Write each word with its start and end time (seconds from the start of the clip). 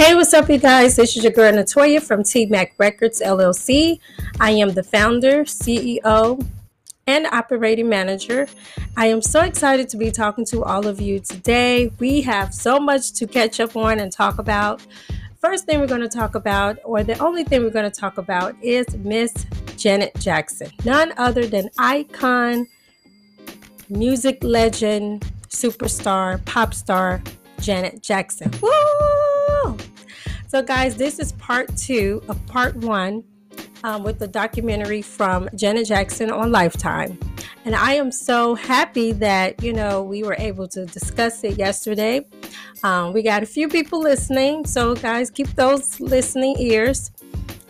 Hey, 0.00 0.14
what's 0.14 0.32
up, 0.32 0.48
you 0.48 0.56
guys? 0.56 0.96
This 0.96 1.14
is 1.14 1.24
your 1.24 1.32
girl 1.34 1.52
Natoya 1.52 2.02
from 2.02 2.24
T 2.24 2.46
Mac 2.46 2.72
Records 2.78 3.20
LLC. 3.20 4.00
I 4.40 4.52
am 4.52 4.70
the 4.70 4.82
founder, 4.82 5.44
CEO, 5.44 6.42
and 7.06 7.26
operating 7.26 7.86
manager. 7.86 8.48
I 8.96 9.08
am 9.08 9.20
so 9.20 9.42
excited 9.42 9.90
to 9.90 9.98
be 9.98 10.10
talking 10.10 10.46
to 10.46 10.64
all 10.64 10.86
of 10.86 11.02
you 11.02 11.20
today. 11.20 11.92
We 11.98 12.22
have 12.22 12.54
so 12.54 12.80
much 12.80 13.12
to 13.12 13.26
catch 13.26 13.60
up 13.60 13.76
on 13.76 14.00
and 14.00 14.10
talk 14.10 14.38
about. 14.38 14.80
First 15.38 15.66
thing 15.66 15.80
we're 15.80 15.86
going 15.86 16.00
to 16.00 16.08
talk 16.08 16.34
about, 16.34 16.78
or 16.82 17.04
the 17.04 17.18
only 17.18 17.44
thing 17.44 17.62
we're 17.62 17.68
going 17.68 17.90
to 17.90 18.00
talk 18.00 18.16
about, 18.16 18.56
is 18.62 18.86
Miss 18.96 19.34
Janet 19.76 20.14
Jackson. 20.14 20.70
None 20.82 21.12
other 21.18 21.44
than 21.46 21.68
icon, 21.76 22.66
music 23.90 24.38
legend, 24.40 25.30
superstar, 25.50 26.42
pop 26.46 26.72
star 26.72 27.22
Janet 27.60 28.02
Jackson. 28.02 28.50
Woo! 28.62 29.19
So, 30.50 30.62
guys, 30.62 30.96
this 30.96 31.20
is 31.20 31.30
part 31.34 31.76
two 31.76 32.24
of 32.26 32.44
part 32.46 32.74
one 32.74 33.22
um, 33.84 34.02
with 34.02 34.18
the 34.18 34.26
documentary 34.26 35.00
from 35.00 35.48
Janet 35.54 35.86
Jackson 35.86 36.28
on 36.28 36.50
Lifetime. 36.50 37.20
And 37.64 37.76
I 37.76 37.92
am 37.92 38.10
so 38.10 38.56
happy 38.56 39.12
that, 39.12 39.62
you 39.62 39.72
know, 39.72 40.02
we 40.02 40.24
were 40.24 40.34
able 40.36 40.66
to 40.66 40.86
discuss 40.86 41.44
it 41.44 41.56
yesterday. 41.56 42.26
Um, 42.82 43.12
we 43.12 43.22
got 43.22 43.44
a 43.44 43.46
few 43.46 43.68
people 43.68 44.00
listening. 44.00 44.66
So, 44.66 44.96
guys, 44.96 45.30
keep 45.30 45.46
those 45.50 46.00
listening 46.00 46.56
ears. 46.58 47.12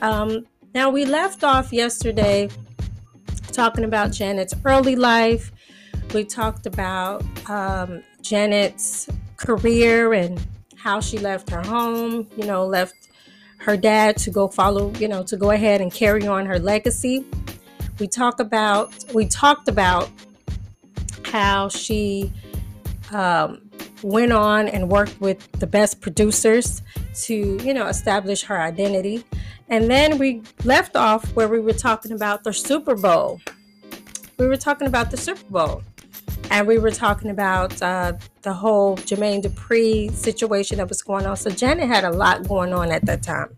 Um, 0.00 0.46
now, 0.74 0.88
we 0.88 1.04
left 1.04 1.44
off 1.44 1.74
yesterday 1.74 2.48
talking 3.52 3.84
about 3.84 4.10
Janet's 4.10 4.54
early 4.64 4.96
life. 4.96 5.52
We 6.14 6.24
talked 6.24 6.64
about 6.64 7.22
um, 7.46 8.02
Janet's 8.22 9.06
career 9.36 10.14
and 10.14 10.40
how 10.82 11.00
she 11.00 11.18
left 11.18 11.50
her 11.50 11.62
home, 11.62 12.26
you 12.36 12.46
know, 12.46 12.64
left 12.64 13.08
her 13.58 13.76
dad 13.76 14.16
to 14.16 14.30
go 14.30 14.48
follow, 14.48 14.92
you 14.94 15.08
know, 15.08 15.22
to 15.22 15.36
go 15.36 15.50
ahead 15.50 15.80
and 15.80 15.92
carry 15.92 16.26
on 16.26 16.46
her 16.46 16.58
legacy. 16.58 17.24
We 17.98 18.08
talk 18.08 18.40
about 18.40 18.92
we 19.12 19.26
talked 19.26 19.68
about 19.68 20.10
how 21.24 21.68
she 21.68 22.32
um, 23.12 23.60
went 24.02 24.32
on 24.32 24.68
and 24.68 24.88
worked 24.88 25.20
with 25.20 25.50
the 25.52 25.66
best 25.66 26.00
producers 26.00 26.82
to, 27.24 27.58
you 27.62 27.74
know, 27.74 27.86
establish 27.86 28.42
her 28.44 28.58
identity. 28.58 29.24
And 29.68 29.90
then 29.90 30.18
we 30.18 30.42
left 30.64 30.96
off 30.96 31.24
where 31.36 31.48
we 31.48 31.60
were 31.60 31.74
talking 31.74 32.12
about 32.12 32.42
the 32.42 32.52
Super 32.52 32.94
Bowl. 32.94 33.40
We 34.38 34.46
were 34.46 34.56
talking 34.56 34.86
about 34.86 35.10
the 35.10 35.18
Super 35.18 35.44
Bowl 35.50 35.82
and 36.50 36.66
we 36.66 36.78
were 36.78 36.90
talking 36.90 37.30
about 37.30 37.80
uh, 37.80 38.12
the 38.42 38.52
whole 38.52 38.96
Jermaine 38.96 39.42
Dupri 39.42 40.12
situation 40.12 40.78
that 40.78 40.88
was 40.88 41.00
going 41.00 41.24
on. 41.24 41.36
So 41.36 41.48
Janet 41.50 41.88
had 41.88 42.04
a 42.04 42.10
lot 42.10 42.46
going 42.46 42.72
on 42.72 42.90
at 42.90 43.06
that 43.06 43.22
time. 43.22 43.56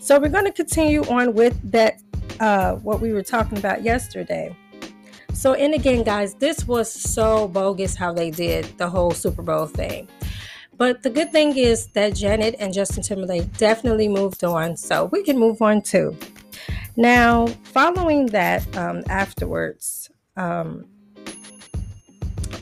So 0.00 0.18
we're 0.18 0.30
going 0.30 0.46
to 0.46 0.52
continue 0.52 1.02
on 1.04 1.34
with 1.34 1.58
that, 1.70 2.00
uh, 2.40 2.76
what 2.76 3.00
we 3.00 3.12
were 3.12 3.22
talking 3.22 3.58
about 3.58 3.82
yesterday. 3.82 4.56
So, 5.34 5.52
and 5.54 5.74
again, 5.74 6.02
guys, 6.02 6.34
this 6.34 6.66
was 6.66 6.90
so 6.90 7.48
bogus 7.48 7.94
how 7.96 8.12
they 8.12 8.30
did 8.30 8.64
the 8.78 8.88
whole 8.88 9.10
Super 9.10 9.42
Bowl 9.42 9.66
thing. 9.66 10.08
But 10.76 11.02
the 11.02 11.10
good 11.10 11.30
thing 11.30 11.56
is 11.56 11.88
that 11.88 12.14
Janet 12.14 12.56
and 12.58 12.72
Justin 12.72 13.02
Timberlake 13.02 13.56
definitely 13.58 14.08
moved 14.08 14.42
on, 14.44 14.76
so 14.76 15.06
we 15.06 15.22
can 15.22 15.38
move 15.38 15.62
on 15.62 15.82
too. 15.82 16.16
Now, 16.96 17.46
following 17.64 18.26
that, 18.26 18.76
um, 18.76 19.02
afterwards, 19.08 20.10
um, 20.36 20.86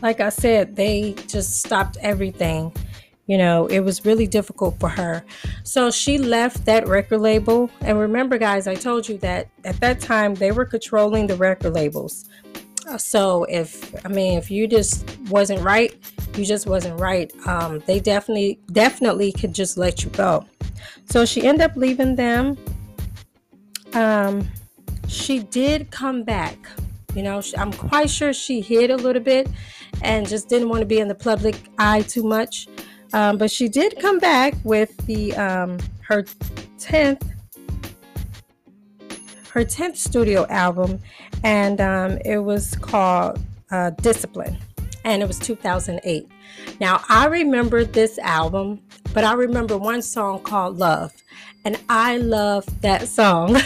like 0.02 0.20
I 0.20 0.28
said, 0.28 0.76
they 0.76 1.14
just 1.28 1.62
stopped 1.62 1.96
everything. 2.00 2.74
You 3.26 3.38
know, 3.38 3.66
it 3.68 3.80
was 3.80 4.04
really 4.04 4.26
difficult 4.26 4.78
for 4.80 4.88
her. 4.88 5.24
So 5.62 5.90
she 5.90 6.18
left 6.18 6.66
that 6.66 6.88
record 6.88 7.20
label. 7.20 7.70
And 7.80 7.98
remember, 7.98 8.36
guys, 8.36 8.66
I 8.66 8.74
told 8.74 9.08
you 9.08 9.16
that 9.18 9.48
at 9.64 9.78
that 9.80 10.00
time 10.00 10.34
they 10.34 10.50
were 10.50 10.64
controlling 10.64 11.28
the 11.28 11.36
record 11.36 11.72
labels. 11.72 12.28
So 12.98 13.44
if, 13.44 13.94
I 14.04 14.08
mean, 14.08 14.36
if 14.36 14.50
you 14.50 14.66
just 14.66 15.16
wasn't 15.30 15.62
right, 15.62 15.94
you 16.36 16.44
just 16.44 16.66
wasn't 16.66 16.98
right. 17.00 17.32
Um, 17.46 17.80
they 17.86 18.00
definitely, 18.00 18.58
definitely 18.72 19.30
could 19.30 19.54
just 19.54 19.78
let 19.78 20.02
you 20.02 20.10
go. 20.10 20.44
So 21.08 21.24
she 21.24 21.46
ended 21.46 21.62
up 21.70 21.76
leaving 21.76 22.16
them. 22.16 22.58
Um, 23.94 24.48
she 25.06 25.38
did 25.44 25.92
come 25.92 26.24
back. 26.24 26.58
You 27.14 27.22
know, 27.22 27.40
I'm 27.56 27.72
quite 27.72 28.10
sure 28.10 28.32
she 28.32 28.60
hid 28.60 28.90
a 28.90 28.96
little 28.96 29.22
bit 29.22 29.48
and 30.00 30.28
just 30.28 30.48
didn't 30.48 30.68
want 30.68 30.80
to 30.80 30.86
be 30.86 30.98
in 30.98 31.08
the 31.08 31.14
public 31.14 31.56
eye 31.78 32.02
too 32.02 32.22
much. 32.22 32.68
Um, 33.12 33.36
but 33.36 33.50
she 33.50 33.68
did 33.68 33.98
come 34.00 34.18
back 34.18 34.54
with 34.64 34.96
the 35.06 35.34
um, 35.36 35.78
her 36.00 36.24
tenth 36.78 37.22
her 39.50 39.64
tenth 39.64 39.98
studio 39.98 40.46
album, 40.48 40.98
and 41.44 41.80
um, 41.80 42.18
it 42.24 42.38
was 42.38 42.74
called 42.76 43.38
uh, 43.70 43.90
Discipline, 43.90 44.56
and 45.04 45.22
it 45.22 45.26
was 45.26 45.38
2008. 45.38 46.26
Now 46.80 47.02
I 47.08 47.26
remember 47.26 47.84
this 47.84 48.18
album, 48.18 48.80
but 49.12 49.24
I 49.24 49.34
remember 49.34 49.76
one 49.76 50.00
song 50.00 50.40
called 50.40 50.78
Love, 50.78 51.12
and 51.66 51.78
I 51.90 52.16
love 52.16 52.64
that 52.80 53.08
song. 53.08 53.58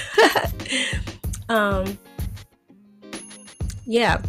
um, 1.49 1.97
yeah, 3.85 4.21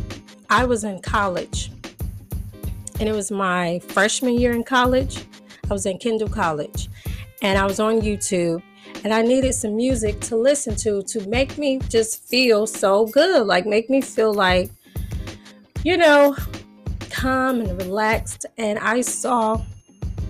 I 0.50 0.66
was 0.66 0.84
in 0.84 1.02
college 1.02 1.72
and 3.00 3.08
it 3.08 3.14
was 3.14 3.32
my 3.32 3.80
freshman 3.90 4.40
year 4.40 4.52
in 4.52 4.64
college. 4.64 5.26
I 5.70 5.74
was 5.74 5.86
in 5.86 5.98
Kendall 5.98 6.30
College 6.30 6.90
and 7.42 7.58
I 7.58 7.66
was 7.66 7.80
on 7.80 8.02
YouTube 8.02 8.62
and 9.04 9.14
I 9.14 9.22
needed 9.22 9.54
some 9.54 9.76
music 9.76 10.20
to 10.22 10.36
listen 10.36 10.76
to 10.78 11.04
to 11.04 11.28
make 11.28 11.58
me 11.58 11.80
just 11.90 12.28
feel 12.28 12.66
so 12.68 13.06
good, 13.08 13.46
like 13.46 13.66
make 13.66 13.90
me 13.90 14.02
feel 14.02 14.34
like, 14.34 14.72
you 15.84 15.98
know, 15.98 16.36
calm 17.10 17.62
and 17.62 17.82
relaxed. 17.82 18.46
And 18.58 18.80
I 18.80 19.02
saw 19.02 19.62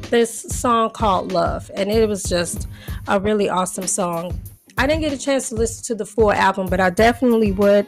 this 0.09 0.41
song 0.41 0.89
called 0.91 1.31
Love, 1.31 1.69
and 1.75 1.91
it 1.91 2.07
was 2.07 2.23
just 2.23 2.67
a 3.07 3.19
really 3.19 3.49
awesome 3.49 3.87
song. 3.87 4.39
I 4.77 4.87
didn't 4.87 5.01
get 5.01 5.11
a 5.11 5.17
chance 5.17 5.49
to 5.49 5.55
listen 5.55 5.83
to 5.85 5.95
the 5.95 6.05
full 6.05 6.31
album, 6.31 6.67
but 6.67 6.79
I 6.79 6.89
definitely 6.89 7.51
would 7.53 7.87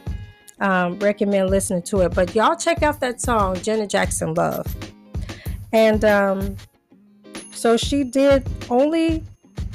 um, 0.60 0.98
recommend 0.98 1.50
listening 1.50 1.82
to 1.82 2.00
it. 2.00 2.14
But 2.14 2.34
y'all 2.34 2.56
check 2.56 2.82
out 2.82 3.00
that 3.00 3.20
song, 3.20 3.56
Janet 3.60 3.90
Jackson 3.90 4.34
Love. 4.34 4.66
And 5.72 6.04
um, 6.04 6.56
so 7.52 7.76
she 7.76 8.04
did 8.04 8.46
only 8.68 9.22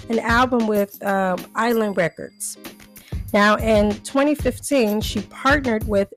an 0.10 0.20
album 0.20 0.68
with 0.68 1.02
uh, 1.04 1.38
Island 1.56 1.98
Records. 1.98 2.58
Now, 3.34 3.58
in 3.58 3.92
2015, 4.02 5.02
she 5.02 5.22
partnered 5.24 5.88
with 5.88 6.14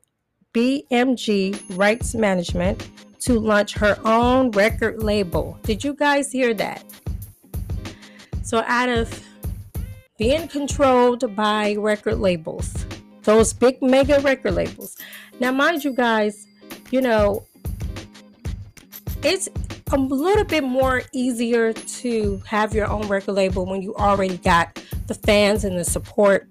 BMG 0.54 1.60
Rights 1.76 2.14
Management 2.14 2.88
to 3.20 3.38
launch 3.38 3.74
her 3.74 3.98
own 4.04 4.50
record 4.52 5.02
label. 5.02 5.58
Did 5.62 5.82
you 5.82 5.94
guys 5.94 6.30
hear 6.30 6.54
that? 6.54 6.84
So, 8.42 8.62
out 8.66 8.88
of 8.88 9.22
being 10.16 10.48
controlled 10.48 11.34
by 11.34 11.74
record 11.76 12.18
labels, 12.18 12.86
those 13.28 13.53
big 13.53 13.83
mega 13.83 14.19
record 14.21 14.55
labels. 14.55 14.97
Now, 15.39 15.53
mind 15.53 15.84
you 15.84 15.93
guys, 15.93 16.47
you 16.91 17.03
know, 17.03 17.44
it's 19.22 19.50
a 19.93 19.99
little 19.99 20.44
bit 20.44 20.65
more 20.65 21.03
easier 21.12 21.75
to 21.75 22.43
have 22.47 22.75
your 22.75 22.89
own 22.89 23.06
record 23.06 23.33
label 23.33 23.66
when 23.66 23.83
you 23.83 23.94
already 23.97 24.39
got 24.39 24.83
the 25.09 25.15
fans 25.15 25.65
and 25.65 25.78
the 25.78 25.84
support 25.84 26.49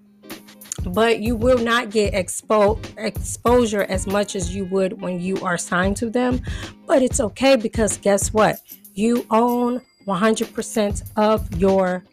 but 0.90 1.20
you 1.20 1.36
will 1.36 1.58
not 1.58 1.90
get 1.90 2.14
expo- 2.14 2.80
exposure 2.98 3.84
as 3.90 4.06
much 4.06 4.36
as 4.36 4.56
you 4.56 4.64
would 4.66 5.02
when 5.02 5.20
you 5.20 5.36
are 5.42 5.58
signed 5.58 5.98
to 5.98 6.10
them 6.10 6.40
but 6.86 7.02
it's 7.02 7.20
okay 7.20 7.56
because 7.56 7.98
guess 7.98 8.32
what 8.32 8.62
you 8.94 9.26
own 9.32 9.82
100% 10.06 11.12
of 11.16 11.56
your 11.60 12.04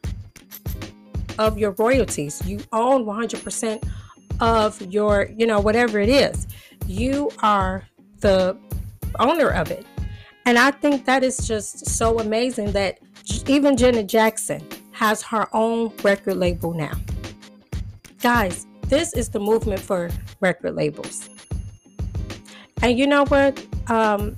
of 1.38 1.58
your 1.58 1.72
royalties 1.72 2.44
you 2.46 2.58
own 2.72 3.05
100% 3.05 3.90
of 4.40 4.81
your, 4.92 5.31
you 5.36 5.46
know, 5.46 5.60
whatever 5.60 5.98
it 5.98 6.08
is. 6.08 6.46
You 6.86 7.31
are 7.42 7.86
the 8.20 8.56
owner 9.19 9.48
of 9.48 9.70
it. 9.70 9.86
And 10.46 10.58
I 10.58 10.70
think 10.70 11.06
that 11.06 11.25
is 11.25 11.46
just 11.48 11.86
so 11.86 12.19
amazing 12.19 12.72
that 12.72 12.98
even 13.46 13.76
Janet 13.76 14.06
Jackson 14.06 14.66
has 14.92 15.22
her 15.22 15.48
own 15.52 15.92
record 16.02 16.36
label 16.36 16.75
now. 16.75 16.92
Guys, 18.20 18.66
this 18.88 19.14
is 19.14 19.28
the 19.31 19.40
movement 19.40 19.81
for 19.81 20.10
record 20.40 20.75
labels. 20.75 21.28
And 22.82 22.98
you 22.98 23.06
know 23.06 23.25
what? 23.26 23.64
Um, 23.88 24.36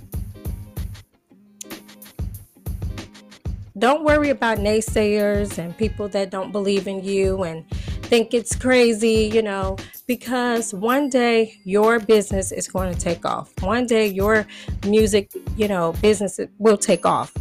don't 3.79 4.05
worry 4.05 4.31
about 4.31 4.59
naysayers 4.59 5.59
and 5.59 5.77
people 5.77 6.09
that 6.09 6.31
don't 6.31 6.53
believe 6.53 6.87
in 6.87 7.05
you 7.05 7.43
and 7.43 7.65
think 8.09 8.35
it's 8.35 8.55
crazy, 8.57 9.31
you 9.35 9.43
know, 9.43 9.77
because 10.07 10.73
one 10.75 11.11
day 11.11 11.59
your 11.65 12.01
business 12.01 12.53
is 12.53 12.69
going 12.69 12.95
to 12.95 13.01
take 13.01 13.25
off. 13.27 13.53
One 13.63 13.87
day 13.87 14.07
your 14.09 14.47
music, 14.87 15.33
you 15.57 15.69
know, 15.69 15.93
business 16.03 16.41
will 16.59 16.79
take 16.79 17.05
off. 17.07 17.33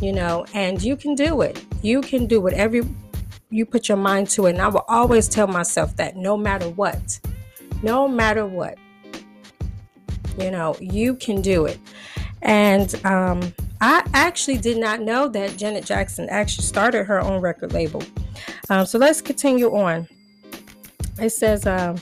you 0.00 0.12
know, 0.12 0.44
and 0.54 0.82
you 0.82 0.96
can 0.96 1.14
do 1.14 1.42
it. 1.42 1.64
You 1.82 2.00
can 2.00 2.26
do 2.26 2.40
whatever 2.40 2.80
you 3.50 3.66
put 3.66 3.88
your 3.88 3.98
mind 3.98 4.28
to. 4.30 4.46
And 4.46 4.60
I 4.60 4.68
will 4.68 4.84
always 4.88 5.28
tell 5.28 5.46
myself 5.46 5.96
that 5.96 6.16
no 6.16 6.36
matter 6.36 6.68
what, 6.70 7.20
no 7.82 8.08
matter 8.08 8.46
what, 8.46 8.78
you 10.38 10.50
know, 10.50 10.76
you 10.80 11.14
can 11.14 11.42
do 11.42 11.66
it. 11.66 11.78
And 12.42 12.94
um, 13.04 13.52
I 13.80 14.08
actually 14.14 14.58
did 14.58 14.78
not 14.78 15.02
know 15.02 15.28
that 15.28 15.56
Janet 15.56 15.84
Jackson 15.84 16.28
actually 16.30 16.64
started 16.64 17.04
her 17.04 17.20
own 17.20 17.40
record 17.42 17.72
label. 17.72 18.02
Um, 18.70 18.86
so 18.86 18.98
let's 18.98 19.20
continue 19.20 19.76
on. 19.76 20.06
It 21.18 21.30
says, 21.30 21.66
um, 21.66 21.96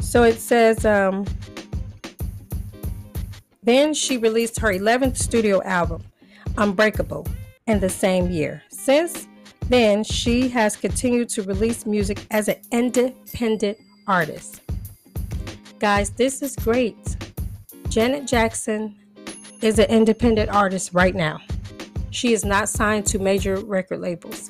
so 0.00 0.22
it 0.22 0.40
says, 0.40 0.86
um, 0.86 1.26
then 3.62 3.92
she 3.92 4.16
released 4.16 4.58
her 4.60 4.72
11th 4.72 5.18
studio 5.18 5.62
album, 5.64 6.02
Unbreakable, 6.56 7.26
in 7.66 7.80
the 7.80 7.90
same 7.90 8.30
year. 8.30 8.62
Since 8.70 9.28
then, 9.68 10.02
she 10.02 10.48
has 10.48 10.74
continued 10.74 11.28
to 11.30 11.42
release 11.42 11.84
music 11.84 12.24
as 12.30 12.48
an 12.48 12.56
independent 12.72 13.76
artist. 14.06 14.62
Guys, 15.78 16.08
this 16.10 16.40
is 16.40 16.56
great. 16.56 16.96
Janet 17.90 18.26
Jackson 18.26 18.96
is 19.60 19.78
an 19.78 19.90
independent 19.90 20.48
artist 20.48 20.94
right 20.94 21.14
now. 21.14 21.40
She 22.16 22.32
is 22.32 22.46
not 22.46 22.70
signed 22.70 23.04
to 23.08 23.18
major 23.18 23.56
record 23.56 24.00
labels. 24.00 24.48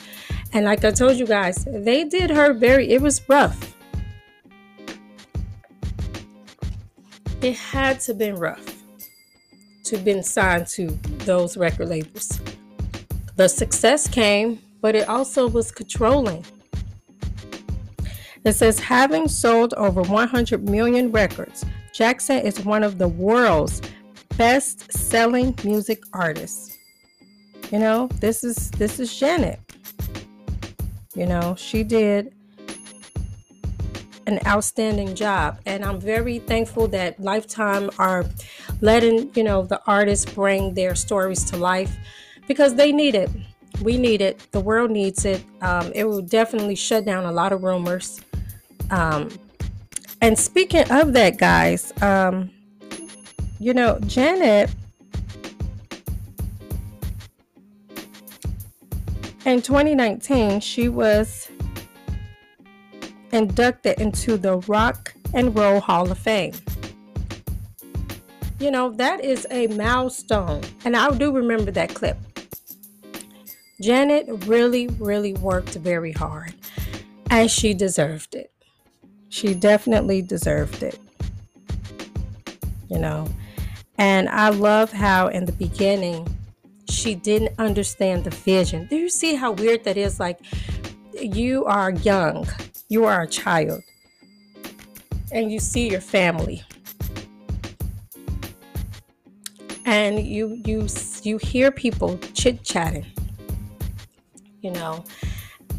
And 0.52 0.66
like 0.66 0.84
I 0.84 0.92
told 0.92 1.16
you 1.16 1.26
guys, 1.26 1.66
they 1.68 2.04
did 2.04 2.30
her 2.30 2.52
very, 2.52 2.90
it 2.90 3.02
was 3.02 3.20
rough. 3.28 3.74
It 7.42 7.56
had 7.56 7.98
to 8.02 8.14
been 8.14 8.36
rough 8.36 8.84
to 9.82 9.98
been 9.98 10.22
signed 10.22 10.68
to 10.68 10.86
those 11.24 11.56
record 11.56 11.88
labels. 11.88 12.40
The 13.34 13.48
success 13.48 14.06
came, 14.06 14.60
but 14.80 14.94
it 14.94 15.08
also 15.08 15.48
was 15.48 15.72
controlling. 15.72 16.44
It 18.44 18.52
says 18.52 18.78
having 18.78 19.26
sold 19.26 19.74
over 19.74 20.02
100 20.02 20.68
million 20.68 21.10
records, 21.10 21.64
Jackson 21.92 22.38
is 22.38 22.64
one 22.64 22.84
of 22.84 22.98
the 22.98 23.08
world's 23.08 23.82
best 24.36 24.92
selling 24.92 25.52
music 25.64 26.04
artists. 26.12 26.75
You 27.70 27.80
know, 27.80 28.08
this 28.20 28.44
is 28.44 28.70
this 28.72 29.00
is 29.00 29.16
Janet. 29.18 29.60
You 31.14 31.26
know, 31.26 31.54
she 31.56 31.82
did 31.82 32.32
an 34.26 34.40
outstanding 34.46 35.14
job 35.14 35.58
and 35.66 35.84
I'm 35.84 36.00
very 36.00 36.40
thankful 36.40 36.88
that 36.88 37.18
Lifetime 37.18 37.90
are 37.98 38.24
letting, 38.80 39.30
you 39.34 39.42
know, 39.42 39.62
the 39.62 39.80
artists 39.86 40.30
bring 40.30 40.74
their 40.74 40.94
stories 40.94 41.44
to 41.50 41.56
life 41.56 41.96
because 42.46 42.74
they 42.74 42.92
need 42.92 43.14
it. 43.14 43.30
We 43.82 43.98
need 43.98 44.20
it. 44.20 44.46
The 44.52 44.60
world 44.60 44.90
needs 44.90 45.24
it. 45.24 45.42
Um, 45.60 45.92
it 45.94 46.04
will 46.04 46.22
definitely 46.22 46.76
shut 46.76 47.04
down 47.04 47.24
a 47.24 47.32
lot 47.32 47.52
of 47.52 47.62
rumors. 47.62 48.20
Um, 48.90 49.28
and 50.20 50.38
speaking 50.38 50.90
of 50.90 51.12
that, 51.12 51.38
guys, 51.38 51.92
um, 52.02 52.50
you 53.58 53.74
know, 53.74 53.98
Janet 54.06 54.70
in 59.46 59.62
2019, 59.62 60.58
she 60.58 60.88
was 60.88 61.48
inducted 63.32 64.00
into 64.00 64.36
the 64.36 64.58
Rock 64.66 65.14
and 65.32 65.56
Roll 65.56 65.78
Hall 65.78 66.10
of 66.10 66.18
Fame. 66.18 66.52
You 68.58 68.72
know, 68.72 68.90
that 68.90 69.24
is 69.24 69.46
a 69.50 69.68
milestone. 69.68 70.62
And 70.84 70.96
I 70.96 71.16
do 71.16 71.30
remember 71.30 71.70
that 71.70 71.94
clip. 71.94 72.18
Janet 73.80 74.26
really, 74.46 74.88
really 74.88 75.34
worked 75.34 75.74
very 75.74 76.12
hard, 76.12 76.54
and 77.30 77.48
she 77.50 77.72
deserved 77.72 78.34
it. 78.34 78.50
She 79.28 79.54
definitely 79.54 80.22
deserved 80.22 80.82
it. 80.82 80.98
You 82.88 82.98
know, 82.98 83.28
and 83.98 84.28
I 84.28 84.48
love 84.48 84.92
how 84.92 85.28
in 85.28 85.44
the 85.44 85.52
beginning 85.52 86.35
she 87.06 87.14
didn't 87.14 87.52
understand 87.60 88.24
the 88.24 88.30
vision. 88.30 88.88
Do 88.90 88.96
you 88.96 89.08
see 89.08 89.36
how 89.36 89.52
weird 89.52 89.84
that 89.84 89.96
is? 89.96 90.18
Like, 90.18 90.40
you 91.12 91.64
are 91.66 91.92
young, 91.92 92.48
you 92.88 93.04
are 93.04 93.22
a 93.22 93.28
child, 93.28 93.80
and 95.30 95.52
you 95.52 95.60
see 95.60 95.88
your 95.88 96.00
family. 96.00 96.64
And 99.84 100.26
you 100.26 100.60
you 100.64 100.88
you 101.22 101.38
hear 101.38 101.70
people 101.70 102.18
chit-chatting. 102.34 103.06
You 104.62 104.72
know, 104.72 105.04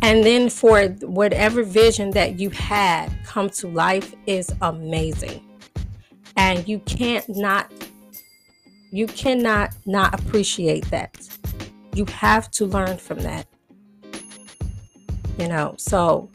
and 0.01 0.23
then 0.23 0.49
for 0.49 0.87
whatever 1.19 1.61
vision 1.61 2.11
that 2.11 2.39
you 2.39 2.51
had 2.51 3.11
come 3.25 3.49
to 3.49 3.67
life 3.67 4.15
is 4.27 4.49
amazing 4.61 5.43
and 6.37 6.65
you 6.69 6.79
can't 6.79 7.27
not 7.27 7.69
you 8.91 9.07
cannot 9.07 9.71
not 9.85 10.19
appreciate 10.19 10.85
that. 10.91 11.17
You 11.93 12.05
have 12.05 12.51
to 12.51 12.65
learn 12.65 12.97
from 12.97 13.19
that. 13.19 13.47
You 15.37 15.47
know 15.47 15.75
so 15.77 16.29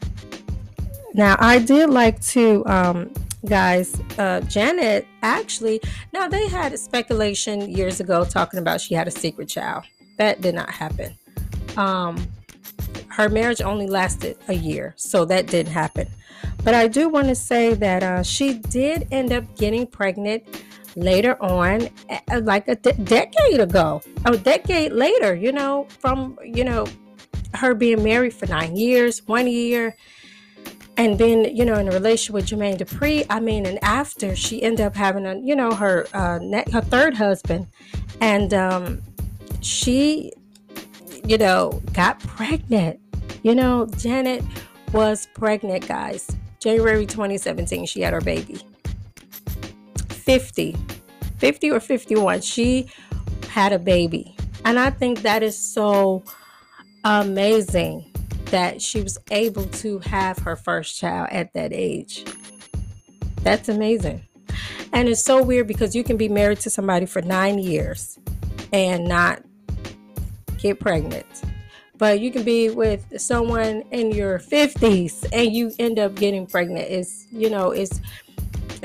now 1.13 1.35
i 1.39 1.59
did 1.59 1.89
like 1.89 2.21
to 2.21 2.65
um 2.65 3.11
guys 3.45 3.99
uh 4.17 4.39
janet 4.41 5.05
actually 5.21 5.81
now 6.13 6.27
they 6.27 6.47
had 6.47 6.71
a 6.71 6.77
speculation 6.77 7.69
years 7.69 7.99
ago 7.99 8.23
talking 8.23 8.59
about 8.59 8.79
she 8.79 8.93
had 8.93 9.07
a 9.07 9.11
secret 9.11 9.49
child. 9.49 9.83
That 10.17 10.41
did 10.41 10.55
not 10.55 10.69
happen. 10.69 11.17
Um 11.75 12.25
her 13.09 13.29
marriage 13.29 13.61
only 13.61 13.87
lasted 13.87 14.37
a 14.47 14.53
year, 14.53 14.93
so 14.97 15.23
that 15.25 15.45
didn't 15.47 15.71
happen. 15.71 16.07
But 16.63 16.73
I 16.73 16.87
do 16.87 17.09
want 17.09 17.27
to 17.27 17.35
say 17.35 17.75
that 17.75 18.01
uh, 18.01 18.23
she 18.23 18.55
did 18.55 19.07
end 19.11 19.31
up 19.31 19.43
getting 19.55 19.85
pregnant 19.85 20.43
later 20.95 21.41
on, 21.41 21.89
like 22.41 22.67
a 22.67 22.75
de- 22.75 22.93
decade 22.93 23.59
ago, 23.59 24.01
a 24.25 24.37
decade 24.37 24.91
later, 24.91 25.35
you 25.35 25.51
know, 25.51 25.87
from, 25.99 26.37
you 26.43 26.63
know, 26.63 26.85
her 27.53 27.73
being 27.73 28.03
married 28.03 28.33
for 28.33 28.45
nine 28.47 28.75
years, 28.75 29.25
one 29.27 29.47
year, 29.47 29.95
and 30.97 31.17
being, 31.17 31.55
you 31.55 31.65
know, 31.65 31.75
in 31.75 31.87
a 31.87 31.91
relationship 31.91 32.33
with 32.33 32.45
Jermaine 32.47 32.77
Dupri. 32.77 33.25
I 33.29 33.39
mean, 33.39 33.65
and 33.65 33.83
after 33.83 34.35
she 34.35 34.61
ended 34.61 34.85
up 34.85 34.95
having 34.95 35.25
a, 35.25 35.37
you 35.39 35.55
know, 35.55 35.73
her 35.73 36.07
uh, 36.13 36.39
her 36.71 36.81
third 36.81 37.15
husband, 37.15 37.67
and 38.21 38.53
um, 38.53 39.01
she, 39.61 40.31
you 41.25 41.37
know, 41.37 41.81
got 41.93 42.19
pregnant 42.19 42.99
you 43.43 43.53
know, 43.53 43.85
Janet 43.97 44.43
was 44.93 45.27
pregnant, 45.35 45.85
guys. 45.85 46.27
January 46.59 47.05
2017, 47.05 47.85
she 47.85 47.99
had 47.99 48.13
her 48.13 48.21
baby. 48.21 48.61
50, 50.23 50.75
50 51.37 51.71
or 51.71 51.79
51, 51.79 52.41
she 52.41 52.89
had 53.49 53.73
a 53.73 53.79
baby. 53.79 54.35
And 54.65 54.79
I 54.79 54.89
think 54.89 55.21
that 55.21 55.43
is 55.43 55.57
so 55.57 56.23
amazing 57.03 58.11
that 58.45 58.81
she 58.81 59.01
was 59.01 59.17
able 59.31 59.65
to 59.65 59.99
have 59.99 60.37
her 60.39 60.55
first 60.55 60.97
child 60.97 61.29
at 61.31 61.53
that 61.53 61.73
age. 61.73 62.23
That's 63.41 63.67
amazing. 63.67 64.23
And 64.93 65.09
it's 65.09 65.23
so 65.23 65.43
weird 65.43 65.67
because 65.67 65.95
you 65.95 66.03
can 66.03 66.17
be 66.17 66.29
married 66.29 66.59
to 66.61 66.69
somebody 66.69 67.05
for 67.05 67.21
nine 67.21 67.57
years 67.57 68.17
and 68.71 69.05
not 69.05 69.43
get 70.57 70.79
pregnant 70.79 71.25
but 71.97 72.19
you 72.19 72.31
can 72.31 72.43
be 72.43 72.69
with 72.69 73.19
someone 73.19 73.81
in 73.91 74.11
your 74.11 74.39
50s 74.39 75.25
and 75.31 75.53
you 75.53 75.71
end 75.79 75.99
up 75.99 76.15
getting 76.15 76.45
pregnant 76.45 76.85
it's 76.89 77.27
you 77.31 77.49
know 77.49 77.71
it's 77.71 78.01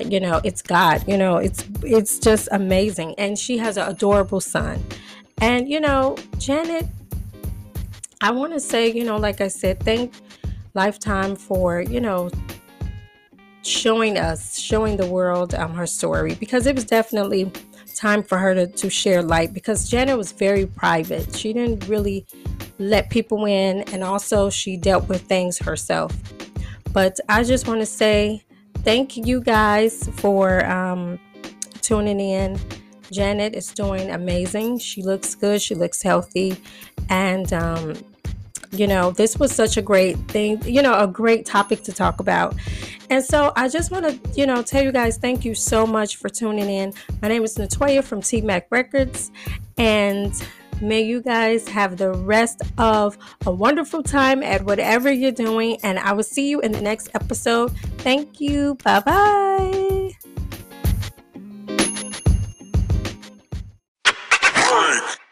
you 0.06 0.20
know 0.20 0.40
it's 0.44 0.62
god 0.62 1.02
you 1.06 1.16
know 1.16 1.36
it's 1.36 1.64
it's 1.82 2.18
just 2.18 2.48
amazing. 2.52 3.14
And 3.18 3.38
she 3.38 3.58
has 3.58 3.76
an 3.76 3.88
adorable 3.88 4.40
son. 4.40 4.82
And 5.40 5.68
you 5.68 5.80
know 5.80 6.16
janet 6.38 6.86
i 8.20 8.30
want 8.30 8.52
to 8.52 8.58
say 8.58 8.90
you 8.90 9.04
know 9.04 9.16
like 9.16 9.40
i 9.40 9.46
said 9.46 9.78
thank 9.80 10.12
lifetime 10.74 11.36
for 11.36 11.80
you 11.80 12.00
know 12.00 12.28
showing 13.62 14.18
us 14.18 14.58
showing 14.58 14.96
the 14.96 15.06
world 15.06 15.54
um, 15.54 15.74
her 15.74 15.86
story 15.86 16.34
because 16.34 16.66
it 16.66 16.74
was 16.74 16.84
definitely 16.84 17.52
time 17.94 18.22
for 18.22 18.38
her 18.38 18.54
to, 18.54 18.66
to 18.66 18.88
share 18.90 19.22
light 19.22 19.52
because 19.52 19.88
janet 19.88 20.16
was 20.16 20.32
very 20.32 20.66
private. 20.66 21.34
She 21.36 21.52
didn't 21.52 21.86
really 21.88 22.26
let 22.78 23.10
people 23.10 23.44
in, 23.44 23.82
and 23.92 24.04
also 24.04 24.50
she 24.50 24.76
dealt 24.76 25.08
with 25.08 25.22
things 25.22 25.58
herself. 25.58 26.16
But 26.92 27.18
I 27.28 27.42
just 27.42 27.66
want 27.66 27.80
to 27.80 27.86
say 27.86 28.42
thank 28.82 29.16
you 29.16 29.40
guys 29.40 30.08
for 30.14 30.64
um, 30.66 31.18
tuning 31.82 32.20
in. 32.20 32.58
Janet 33.10 33.54
is 33.54 33.72
doing 33.72 34.10
amazing. 34.10 34.78
She 34.78 35.02
looks 35.02 35.34
good, 35.34 35.62
she 35.62 35.74
looks 35.74 36.02
healthy, 36.02 36.56
and 37.08 37.52
um, 37.52 37.94
you 38.70 38.86
know, 38.86 39.10
this 39.10 39.38
was 39.38 39.54
such 39.54 39.76
a 39.76 39.82
great 39.82 40.18
thing, 40.28 40.62
you 40.64 40.82
know, 40.82 40.98
a 40.98 41.06
great 41.06 41.46
topic 41.46 41.82
to 41.84 41.92
talk 41.92 42.20
about. 42.20 42.54
And 43.10 43.24
so 43.24 43.52
I 43.56 43.68
just 43.68 43.90
want 43.90 44.04
to, 44.04 44.38
you 44.38 44.46
know, 44.46 44.62
tell 44.62 44.82
you 44.82 44.92
guys 44.92 45.16
thank 45.16 45.44
you 45.44 45.54
so 45.54 45.86
much 45.86 46.16
for 46.16 46.28
tuning 46.28 46.68
in. 46.68 46.92
My 47.22 47.28
name 47.28 47.44
is 47.44 47.56
Natoya 47.56 48.04
from 48.04 48.20
T 48.20 48.42
Mac 48.42 48.66
Records, 48.70 49.30
and 49.78 50.34
may 50.80 51.02
you 51.02 51.22
guys 51.22 51.68
have 51.68 51.96
the 51.96 52.12
rest 52.12 52.62
of 52.78 53.16
a 53.46 53.52
wonderful 53.52 54.02
time 54.02 54.42
at 54.42 54.64
whatever 54.64 55.10
you're 55.10 55.32
doing. 55.32 55.78
And 55.82 55.98
I 55.98 56.12
will 56.12 56.22
see 56.22 56.48
you 56.48 56.60
in 56.60 56.72
the 56.72 56.80
next 56.80 57.08
episode. 57.14 57.72
Thank 57.98 58.40
you. 58.40 58.76
Bye 58.84 59.00
bye. 59.00 60.10